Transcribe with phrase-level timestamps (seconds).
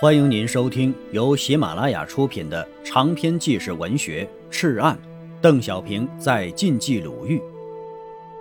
[0.00, 4.96] 欢迎您收听由喜马拉雅出品的长篇纪实文学《赤案》，
[5.40, 7.42] 邓小平在晋冀鲁豫，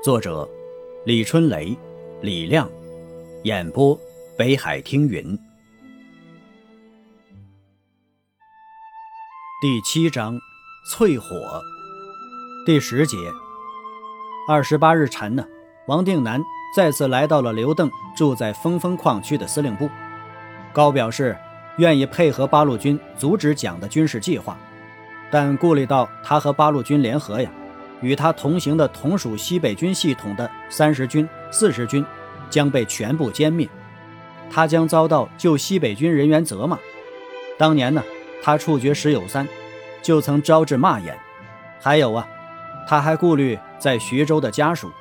[0.03, 0.47] 作者
[1.03, 1.75] 李春雷、
[2.21, 2.69] 李亮，
[3.43, 3.99] 演播
[4.37, 5.35] 北海听云。
[9.59, 10.39] 第七章，
[10.93, 11.59] 淬火。
[12.67, 13.17] 第十节，
[14.47, 15.43] 二十八日晨呢，
[15.87, 16.39] 王定南
[16.75, 19.89] 再次来到了刘邓住在峰峰矿区的司令部，
[20.71, 21.35] 高表示。
[21.77, 24.57] 愿意配合八路军阻止蒋的军事计划，
[25.31, 27.49] 但顾虑到他和八路军联合呀，
[28.01, 32.05] 与他同行的同属西北军系统的三十军、四十军
[32.49, 33.67] 将被全部歼灭，
[34.49, 36.77] 他将遭到旧西北军人员责骂。
[37.57, 38.03] 当年呢，
[38.41, 39.47] 他处决石友三，
[40.01, 41.17] 就曾招致骂言。
[41.79, 42.27] 还有啊，
[42.87, 44.91] 他还顾虑在徐州的家属。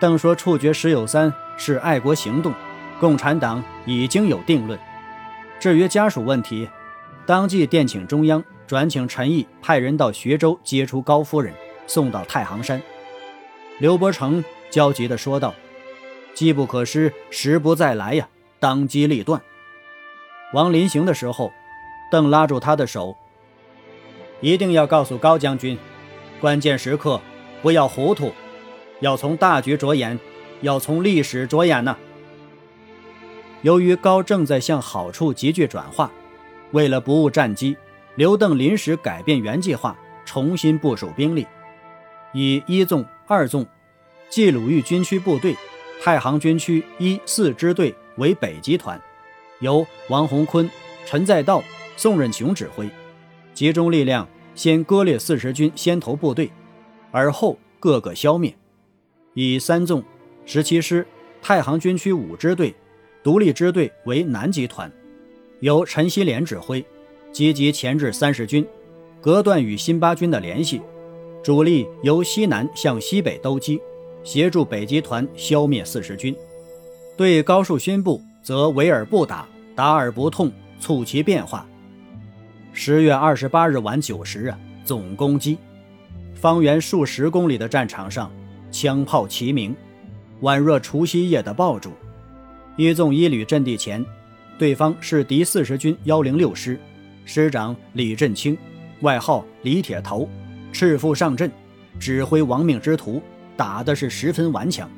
[0.00, 2.52] 邓说处决石友三是爱国行动，
[2.98, 4.78] 共产党已经有定论。
[5.60, 6.68] 至于家属问题，
[7.26, 11.52] 当即电请中央转请陈毅派人到徐州接出高夫人，
[11.86, 12.80] 送到太行山。
[13.78, 15.54] 刘伯承焦急地说道
[16.32, 18.28] ：“机不可失，时不再来呀，
[18.60, 19.40] 当机立断。”
[20.54, 21.52] 王临行的时候，
[22.10, 23.16] 邓拉住他的手
[24.40, 25.76] ：“一定要告诉高将军，
[26.40, 27.20] 关键时刻
[27.62, 28.32] 不要糊涂，
[29.00, 30.18] 要从大局着眼，
[30.60, 31.96] 要从历史着眼呢。”
[33.62, 36.10] 由于高正在向好处急剧转化，
[36.70, 37.76] 为了不误战机，
[38.14, 41.46] 刘邓临时改变原计划，重新部署兵力，
[42.32, 43.66] 以一纵、二纵、
[44.30, 45.56] 冀鲁豫军区部队、
[46.00, 49.00] 太行军区一四支队为北集团，
[49.58, 50.70] 由王洪坤、
[51.04, 51.62] 陈再道、
[51.96, 52.88] 宋任穷指挥，
[53.54, 56.48] 集中力量先割裂四十军先头部队，
[57.10, 58.52] 而后各个消灭；
[59.34, 60.04] 以三纵、
[60.46, 61.04] 十七师、
[61.42, 62.72] 太行军区五支队。
[63.22, 64.90] 独立支队为南集团，
[65.60, 66.84] 由陈锡联指挥，
[67.32, 68.64] 积极钳制三十军，
[69.20, 70.80] 隔断与新八军的联系，
[71.42, 73.80] 主力由西南向西北兜击，
[74.22, 76.34] 协助北集团消灭四十军。
[77.16, 81.66] 对高树勋部则围而不打，打而不痛，促其变化。
[82.72, 85.58] 十月二十八日晚九时啊，总攻击，
[86.34, 88.30] 方圆数十公里的战场上，
[88.70, 89.74] 枪炮齐鸣，
[90.42, 91.90] 宛若除夕夜的爆竹。
[92.78, 94.06] 一纵一旅阵地前，
[94.56, 96.78] 对方是敌四十军幺零六师，
[97.24, 98.56] 师长李振清，
[99.00, 100.28] 外号李铁头，
[100.70, 101.50] 赤腹上阵，
[101.98, 103.20] 指挥亡命之徒，
[103.56, 104.88] 打的是十分顽强。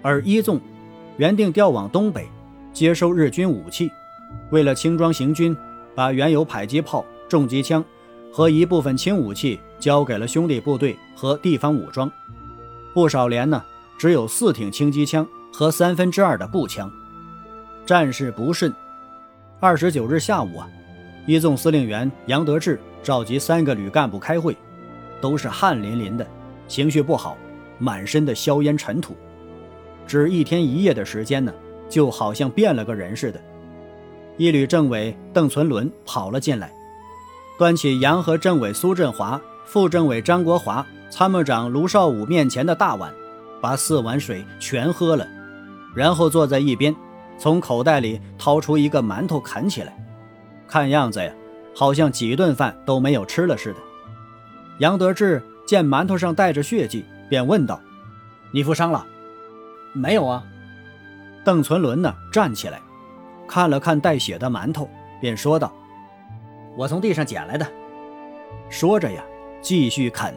[0.00, 0.58] 而一纵
[1.18, 2.26] 原定调往东北，
[2.72, 3.90] 接收日军武器，
[4.50, 5.54] 为了轻装行军，
[5.94, 7.84] 把原有迫击炮、重机枪
[8.32, 12.10] 和一部分轻武器交给了兄弟部队和地方武装。
[12.94, 13.62] 不少连呢，
[13.98, 15.28] 只有四挺轻机枪。
[15.56, 16.90] 和三分之二的步枪，
[17.86, 18.74] 战事不顺。
[19.60, 20.68] 二十九日下午啊，
[21.28, 24.56] 一纵司令员杨得志召集三个旅干部开会，
[25.20, 26.26] 都是汗淋淋的，
[26.66, 27.38] 情绪不好，
[27.78, 29.14] 满身的硝烟尘土。
[30.08, 31.54] 只一天一夜的时间呢，
[31.88, 33.40] 就好像变了个人似的。
[34.36, 36.72] 一旅政委邓存伦跑了进来，
[37.56, 43.14] 端起杨和政委苏振华、副政委张国华、参谋长卢少武面前的大碗，
[43.60, 45.24] 把四碗水全喝了。
[45.94, 46.94] 然后坐在一边，
[47.38, 49.96] 从口袋里掏出一个馒头啃起来，
[50.66, 51.32] 看样子呀，
[51.74, 53.78] 好像几顿饭都没有吃了似的。
[54.78, 57.80] 杨得志见馒头上带着血迹，便问道
[58.52, 59.06] ：“你负伤了
[59.94, 60.44] ？”“没有啊。”
[61.44, 62.80] 邓存伦呢，站起来，
[63.46, 64.88] 看了看带血的馒头，
[65.20, 65.72] 便说道
[66.76, 67.66] ：“我从地上捡来的。”
[68.68, 69.22] 说着呀，
[69.60, 70.34] 继续啃。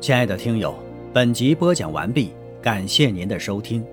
[0.00, 0.74] 亲爱的听友，
[1.12, 3.84] 本集播讲完毕，感谢您的收听。